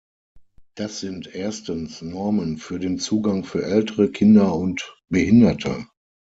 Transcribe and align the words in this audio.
Das 0.73 0.99
sind 0.99 1.35
erstens 1.35 2.01
Normen 2.01 2.57
für 2.57 2.79
den 2.79 2.97
Zugang 2.97 3.43
für 3.43 3.61
Ältere, 3.63 4.09
Kinder 4.09 4.55
und 4.55 4.97
Behinderte. 5.09 5.85